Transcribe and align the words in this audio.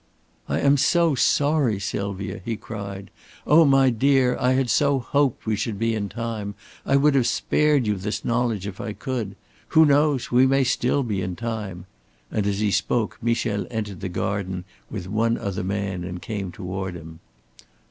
"I 0.49 0.59
am 0.61 0.77
so 0.77 1.13
sorry, 1.13 1.79
Sylvia," 1.79 2.41
he 2.43 2.57
cried. 2.57 3.11
"Oh, 3.45 3.65
my 3.65 3.91
dear, 3.91 4.35
I 4.39 4.53
had 4.53 4.67
so 4.67 4.97
hoped 4.97 5.45
we 5.45 5.55
should 5.55 5.77
be 5.77 5.93
in 5.93 6.09
time. 6.09 6.55
I 6.87 6.95
would 6.95 7.13
have 7.13 7.27
spared 7.27 7.85
you 7.85 7.93
this 7.97 8.25
knowledge 8.25 8.65
if 8.65 8.81
I 8.81 8.93
could. 8.93 9.35
Who 9.67 9.85
knows? 9.85 10.31
We 10.31 10.47
may 10.47 10.61
be 10.61 10.63
still 10.63 11.07
in 11.07 11.35
time," 11.35 11.85
and 12.31 12.47
as 12.47 12.61
he 12.61 12.71
spoke 12.71 13.19
Michel 13.21 13.67
entered 13.69 13.99
the 13.99 14.09
garden 14.09 14.65
with 14.89 15.07
one 15.07 15.37
other 15.37 15.63
man 15.63 16.03
and 16.03 16.19
came 16.19 16.51
toward 16.51 16.95
him. 16.95 17.19